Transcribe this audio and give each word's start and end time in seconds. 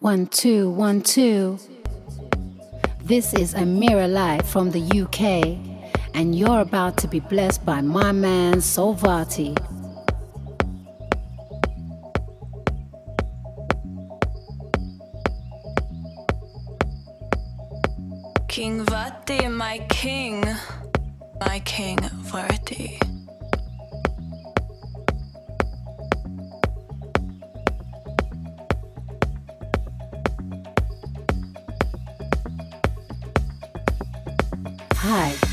One, 0.00 0.28
two, 0.28 0.70
one, 0.70 1.02
two. 1.02 1.58
This 3.02 3.34
is 3.34 3.52
Amira 3.52 4.08
Live 4.08 4.48
from 4.48 4.70
the 4.70 4.80
UK, 4.80 5.58
and 6.14 6.38
you're 6.38 6.60
about 6.60 6.96
to 6.98 7.08
be 7.08 7.18
blessed 7.18 7.66
by 7.66 7.80
my 7.80 8.12
man 8.12 8.60
Soul 8.60 8.94
Varti. 8.94 9.56
King 18.46 18.86
Varti, 18.86 19.52
my 19.52 19.84
king, 19.88 20.44
my 21.40 21.58
king 21.64 21.98
Varti. 21.98 23.17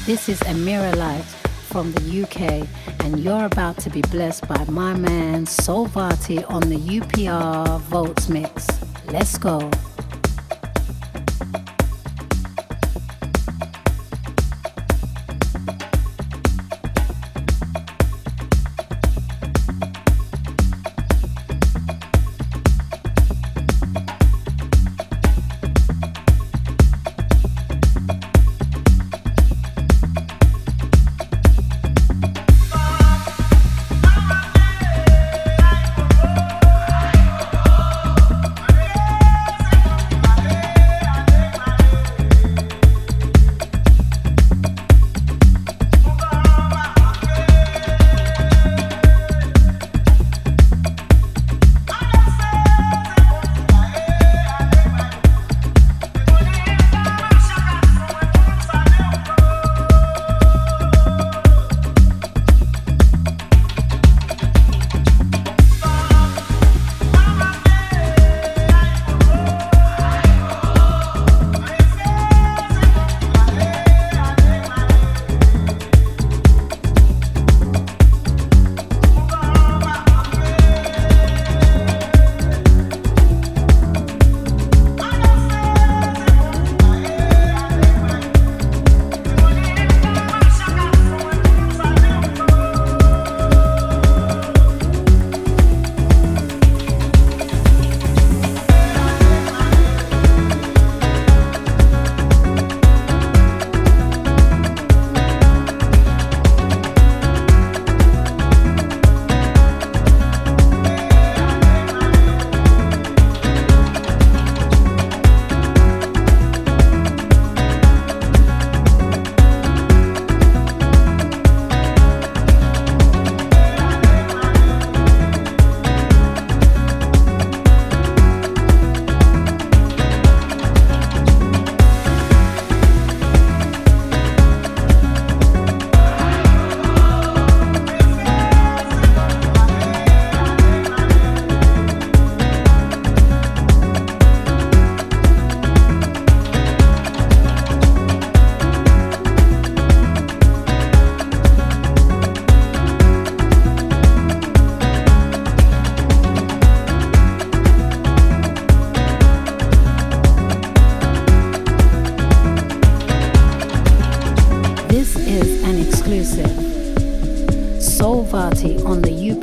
This 0.05 0.29
is 0.29 0.39
Amira 0.41 0.95
Light 0.95 1.23
from 1.23 1.91
the 1.93 2.21
UK, 2.21 2.67
and 3.03 3.19
you're 3.19 3.45
about 3.45 3.79
to 3.79 3.89
be 3.89 4.01
blessed 4.01 4.47
by 4.47 4.63
my 4.65 4.93
man 4.93 5.47
Soul 5.47 5.87
Varti 5.87 6.47
on 6.47 6.61
the 6.69 6.77
UPR 6.77 7.79
Vaults 7.79 8.29
Mix. 8.29 8.67
Let's 9.07 9.35
go. 9.39 9.71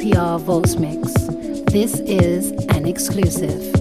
The 0.03 0.37
Vaults 0.41 0.75
Mix. 0.75 1.13
This 1.73 2.01
is 2.01 2.51
an 2.71 2.89
exclusive. 2.89 3.72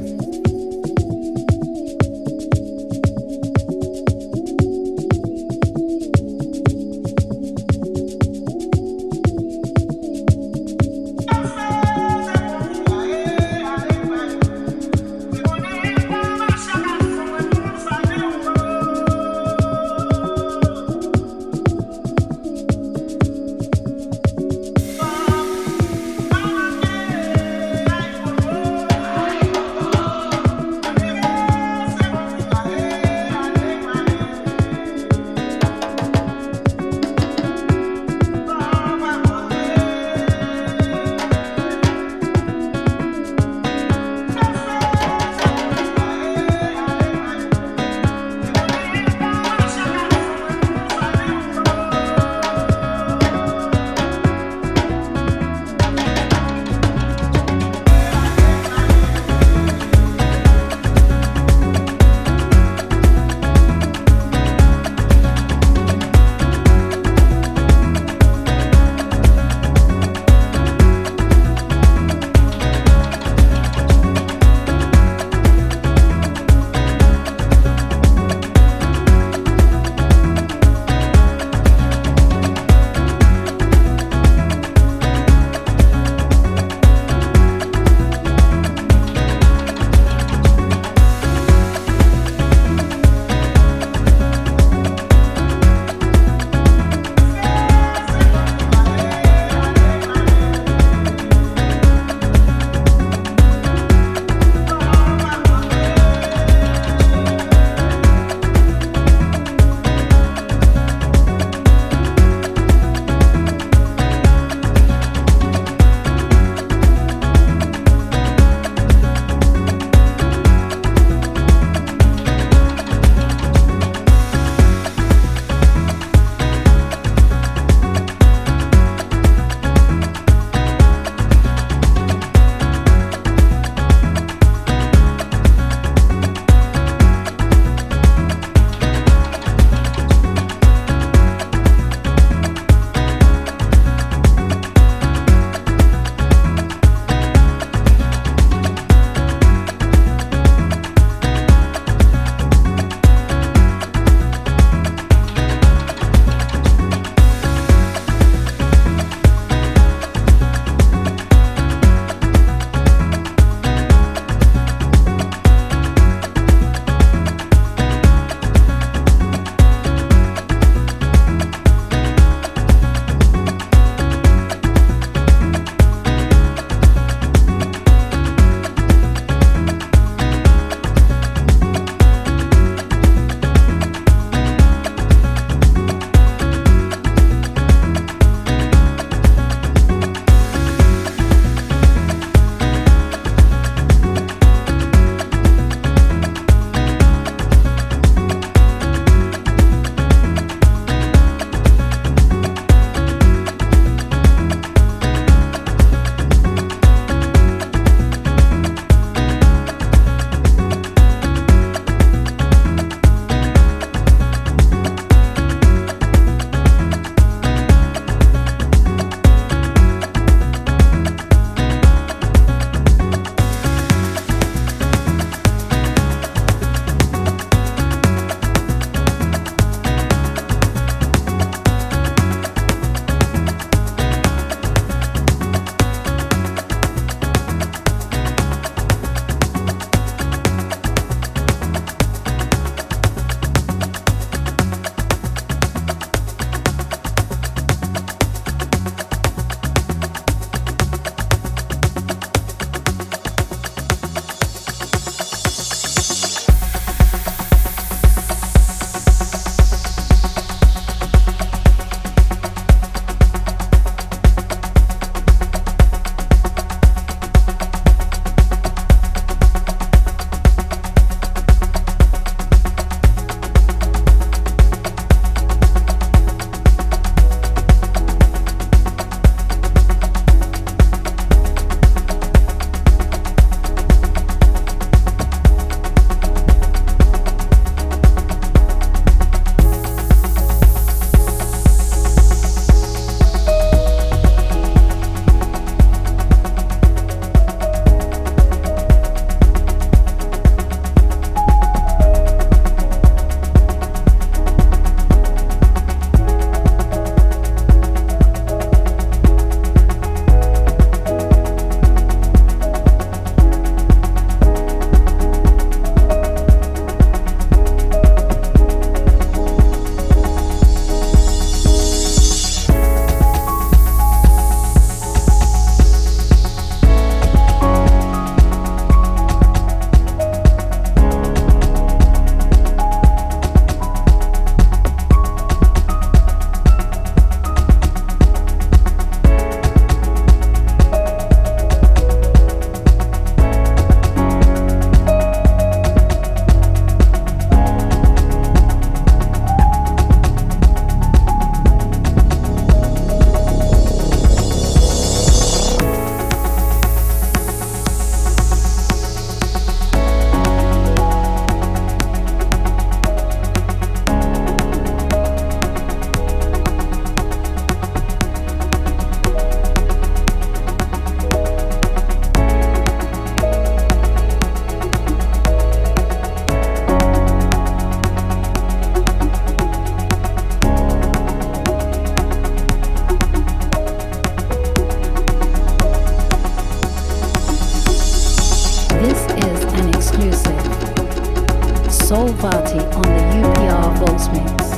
Soul 392.12 392.28
Varti 392.28 392.78
on 392.94 393.04
the 393.04 393.48
UPR 393.48 393.98
Vaults 394.00 394.28
Mix. 394.34 394.72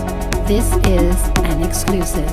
This 0.47 0.71
is 0.85 1.17
an 1.39 1.63
exclusive. 1.63 2.29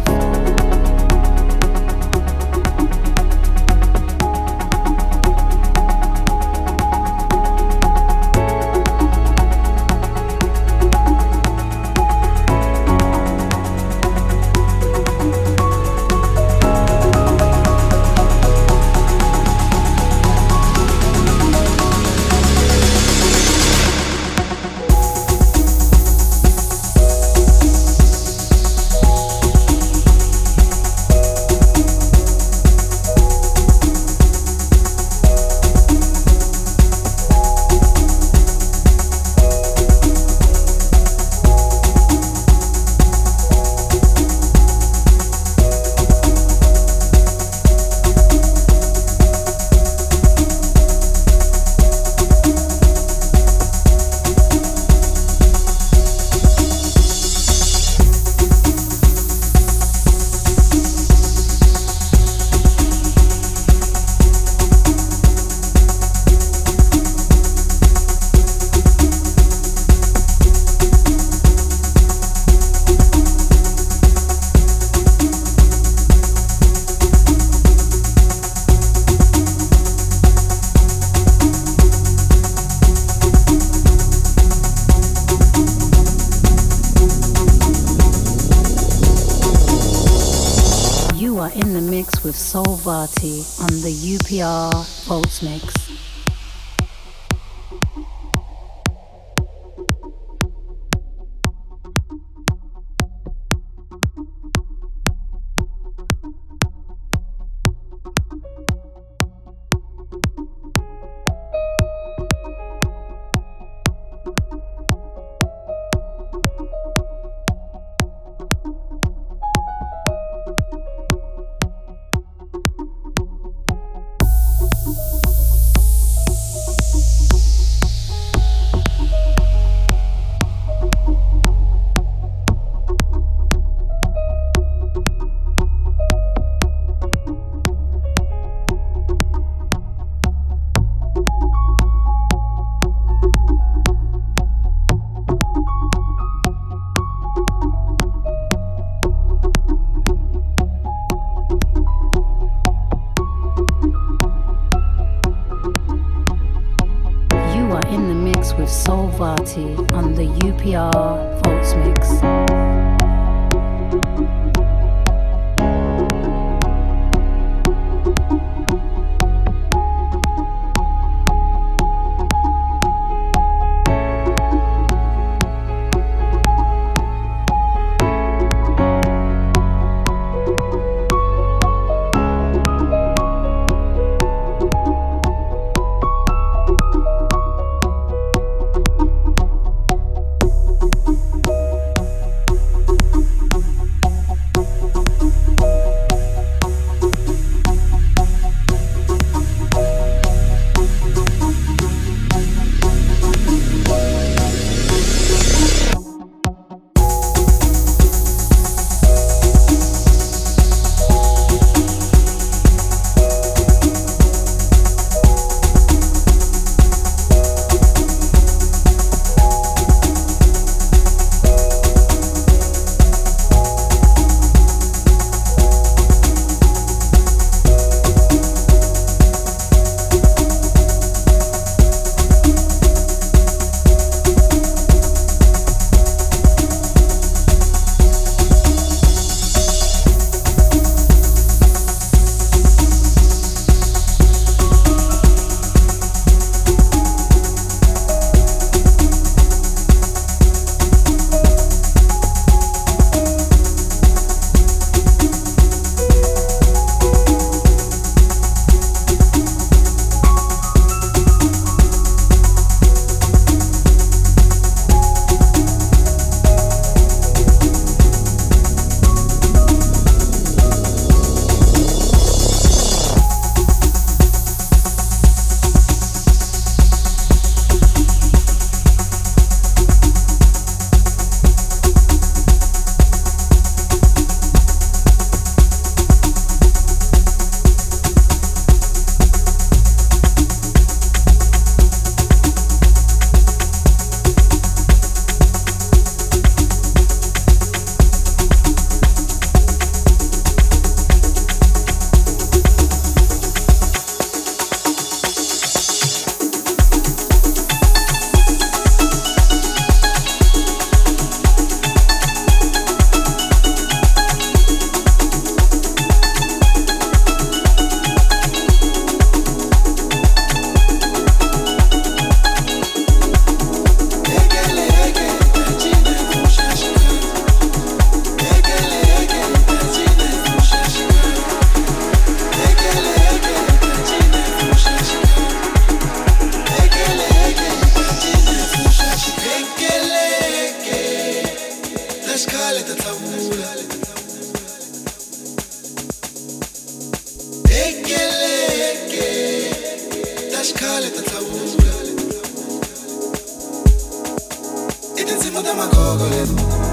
Simu 355.51 355.63
demagogo, 355.65 356.27
it. 356.31 356.90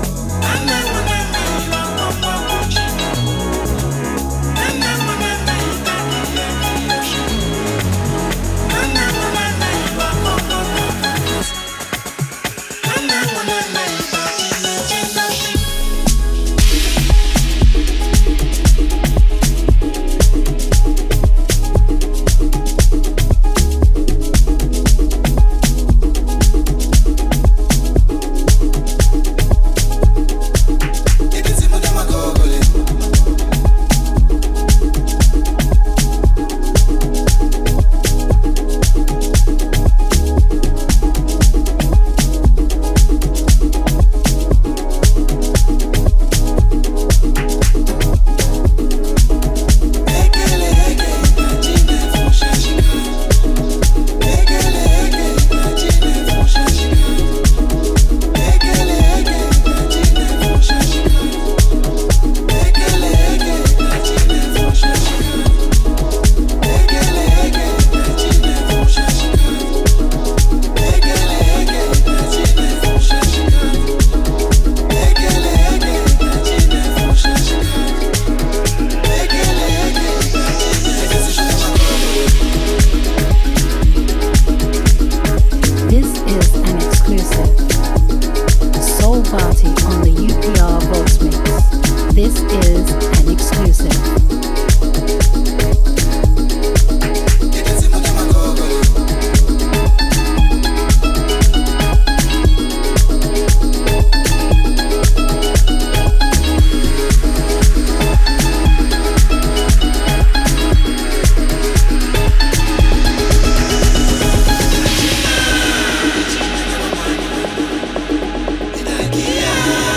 you 119.68 119.97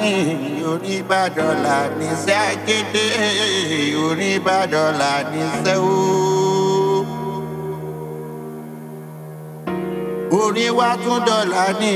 ní 0.00 0.12
orí 0.70 0.92
ìbàdọ́là 1.00 1.76
níṣẹ́ 1.98 2.38
àgédé 2.50 3.04
orí 4.06 4.28
ìbàdọ́là 4.38 5.12
níṣẹ́ 5.32 5.76
ó. 5.94 5.98
orí 10.40 10.66
wa 10.78 10.90
tún 11.02 11.18
dọ́là 11.28 11.64
ní 11.80 11.92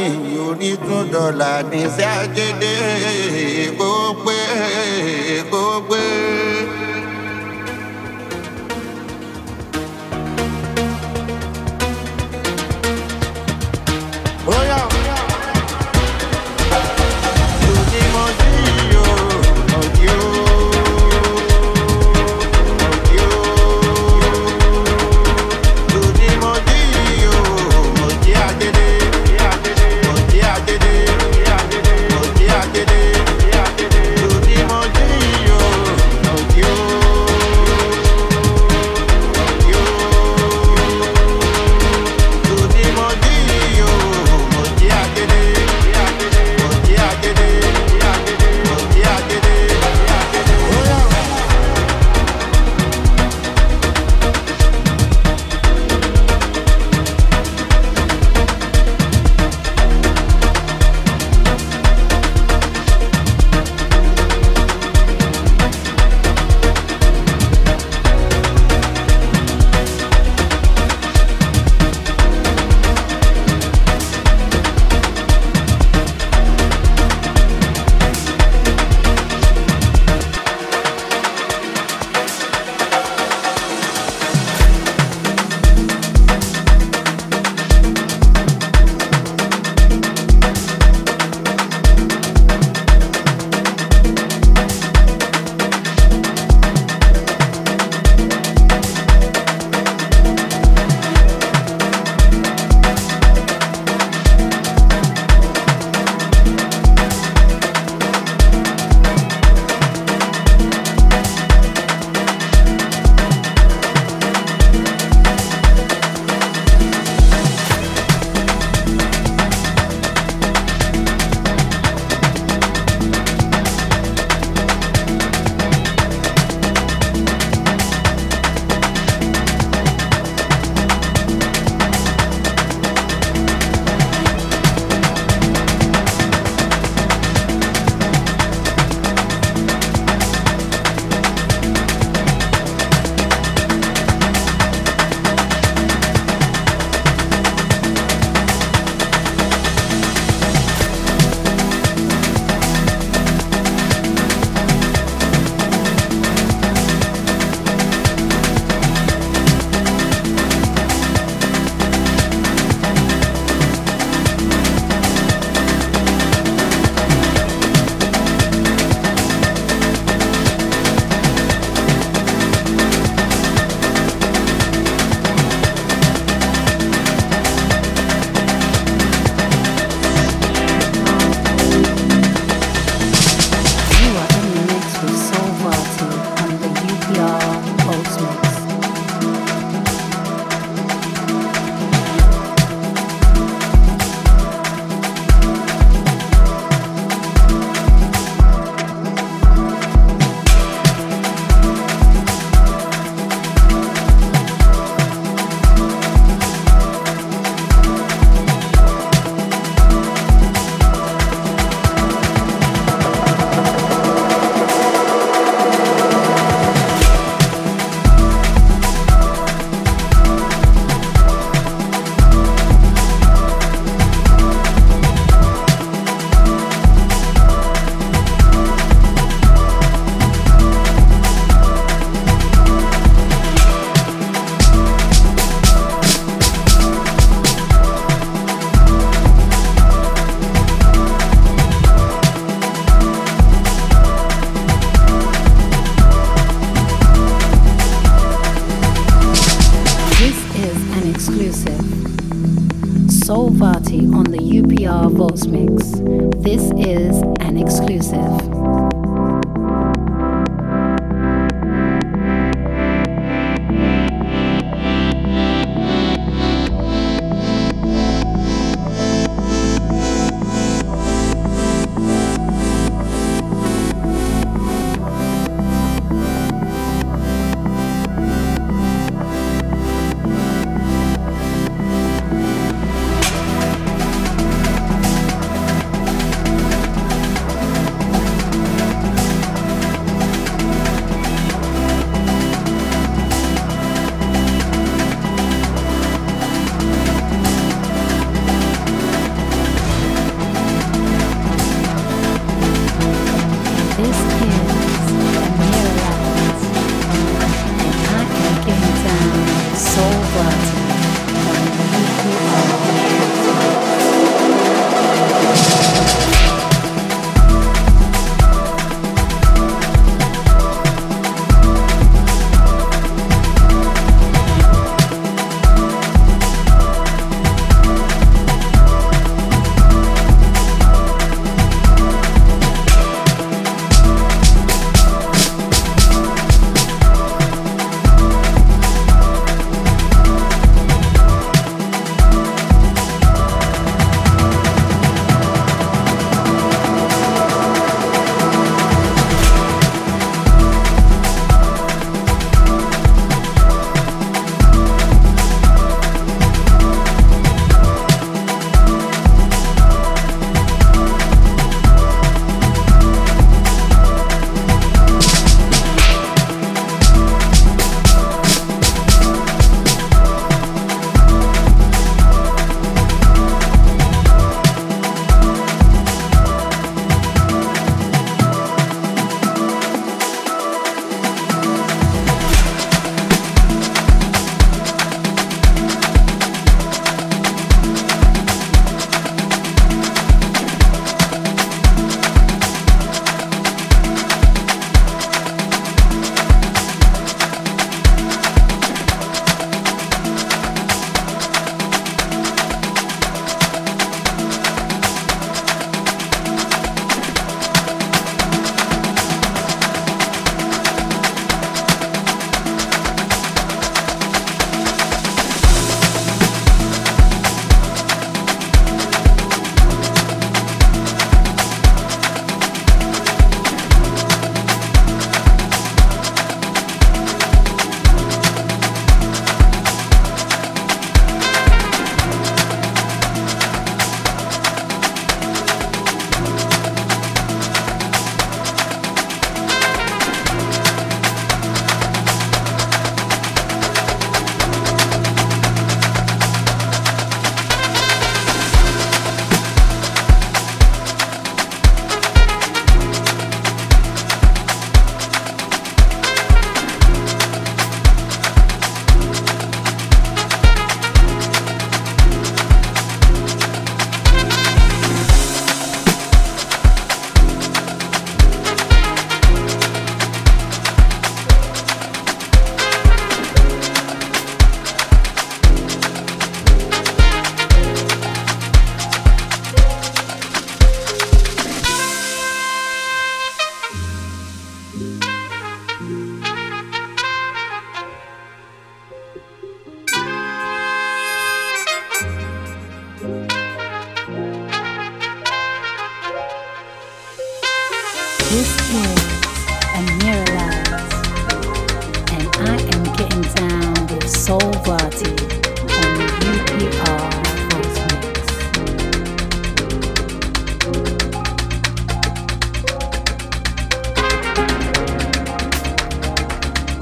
orí 0.47 0.71
tún 0.85 1.03
dọ́là 1.13 1.51
níṣẹ́ 1.71 2.11
àgédé 2.23 2.73
kó 3.79 3.91
pé 4.25 4.39
kó 5.53 5.63
pé. 5.89 6.03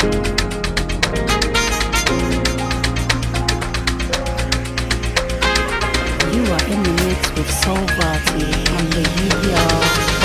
You 0.02 0.06
are 6.48 6.64
in 6.64 6.82
the 6.82 6.92
mix 7.04 7.20
with 7.36 7.50
Soul 7.50 7.84
and 7.98 8.66
on 8.70 8.84
the 8.88 9.02
UPR. 9.02 10.19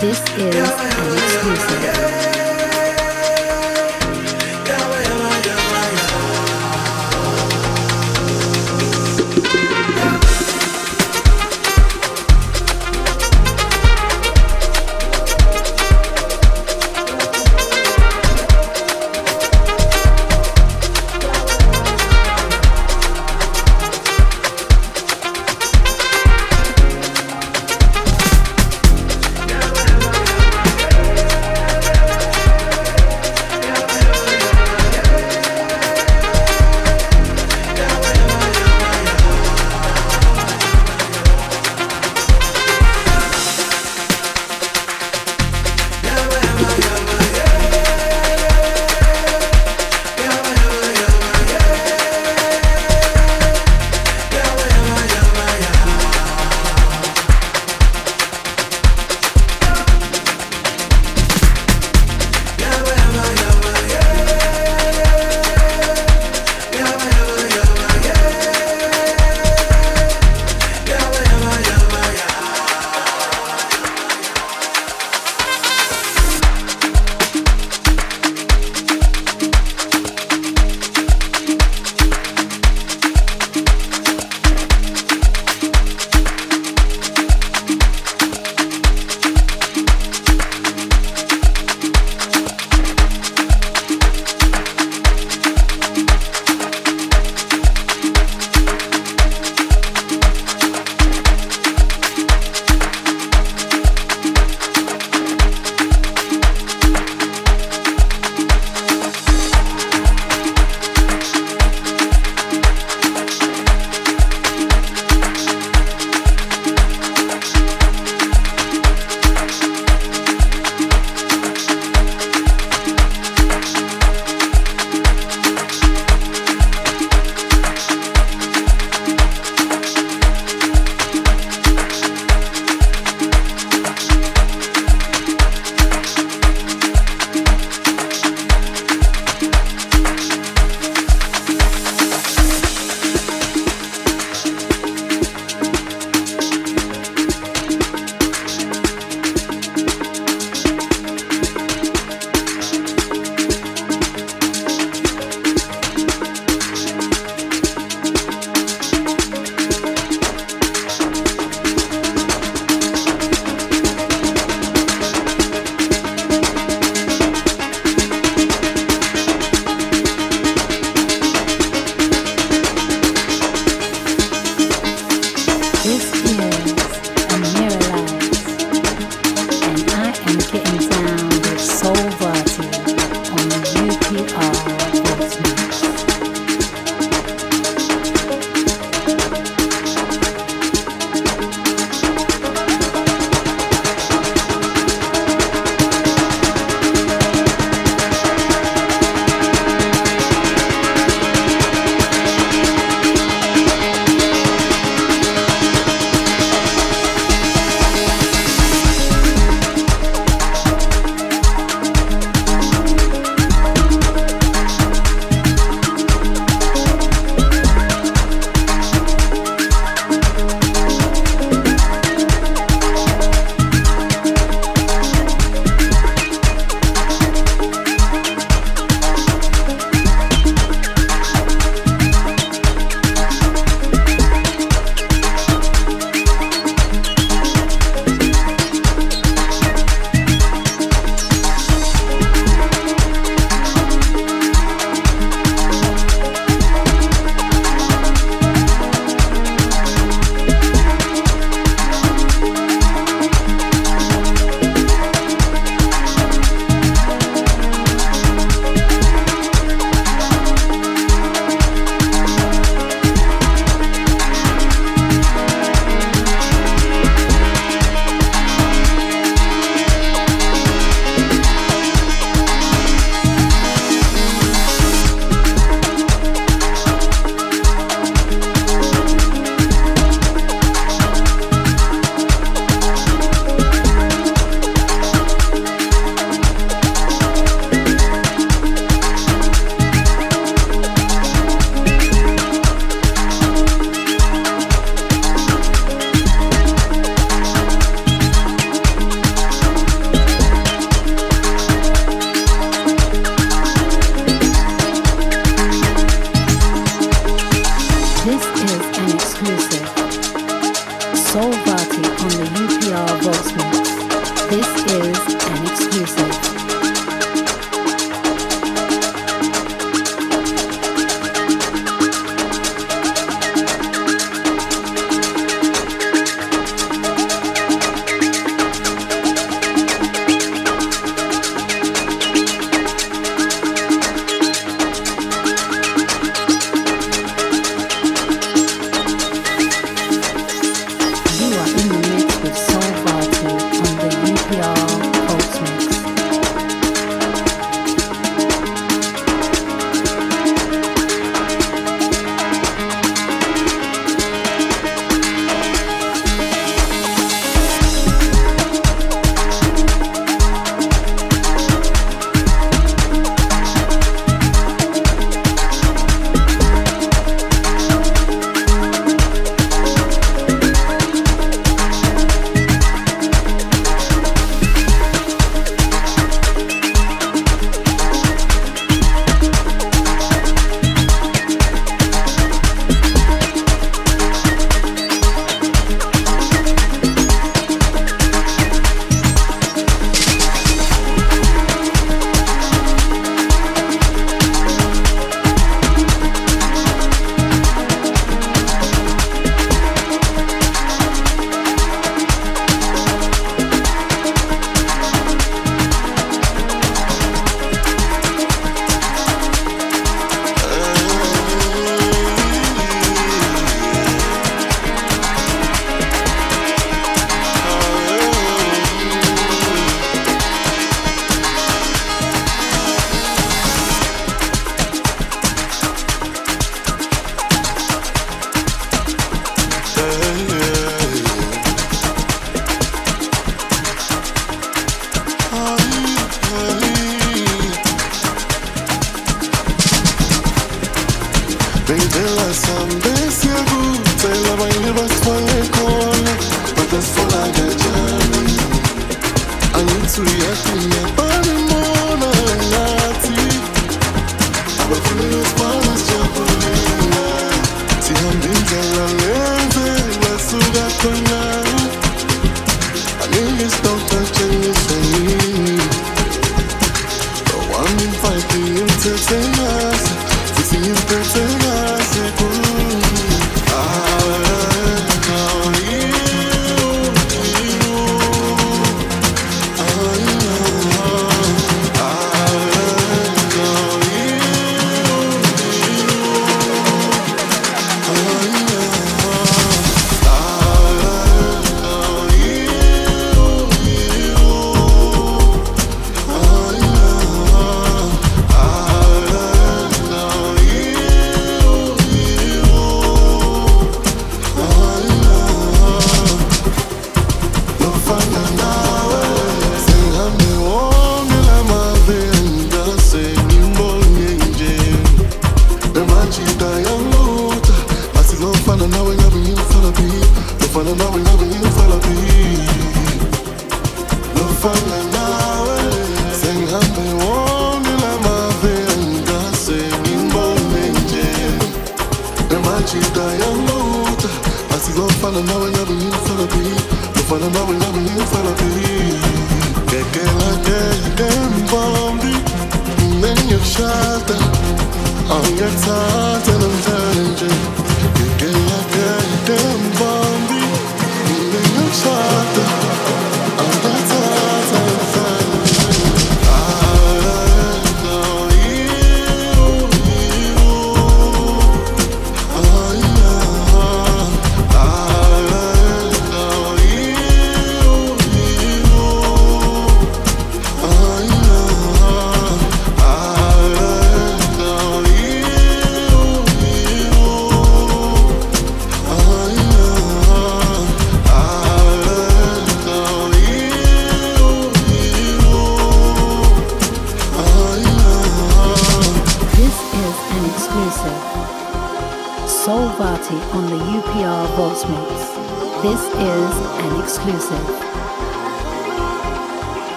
This 0.00 0.20
is 0.20 0.54
an 0.54 1.18
exclusive. 1.18 2.37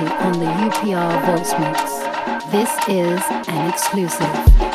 On 0.00 0.32
the 0.38 0.46
UPR 0.46 1.26
Vaults 1.26 1.58
Mix. 1.58 1.82
This 2.52 2.70
is 2.88 3.20
an 3.48 3.68
exclusive. 3.68 4.67